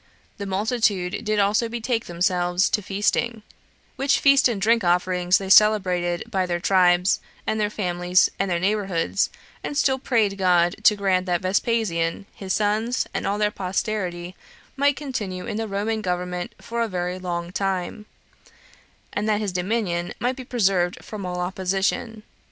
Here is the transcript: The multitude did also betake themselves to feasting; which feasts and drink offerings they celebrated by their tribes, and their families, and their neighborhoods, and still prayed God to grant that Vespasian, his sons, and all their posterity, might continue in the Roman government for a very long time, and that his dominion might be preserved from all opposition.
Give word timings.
The 0.39 0.47
multitude 0.47 1.23
did 1.23 1.37
also 1.37 1.69
betake 1.69 2.05
themselves 2.05 2.71
to 2.71 2.81
feasting; 2.81 3.43
which 3.97 4.17
feasts 4.17 4.47
and 4.47 4.59
drink 4.59 4.83
offerings 4.83 5.37
they 5.37 5.47
celebrated 5.51 6.23
by 6.31 6.47
their 6.47 6.59
tribes, 6.59 7.19
and 7.45 7.59
their 7.61 7.69
families, 7.69 8.27
and 8.39 8.49
their 8.49 8.57
neighborhoods, 8.57 9.29
and 9.63 9.77
still 9.77 9.99
prayed 9.99 10.39
God 10.39 10.75
to 10.85 10.95
grant 10.95 11.27
that 11.27 11.41
Vespasian, 11.43 12.25
his 12.33 12.51
sons, 12.51 13.05
and 13.13 13.27
all 13.27 13.37
their 13.37 13.51
posterity, 13.51 14.35
might 14.75 14.95
continue 14.97 15.45
in 15.45 15.57
the 15.57 15.67
Roman 15.67 16.01
government 16.01 16.55
for 16.59 16.81
a 16.81 16.87
very 16.87 17.19
long 17.19 17.51
time, 17.51 18.07
and 19.13 19.29
that 19.29 19.39
his 19.39 19.51
dominion 19.51 20.13
might 20.19 20.35
be 20.35 20.43
preserved 20.43 21.03
from 21.05 21.27
all 21.27 21.39
opposition. 21.39 22.23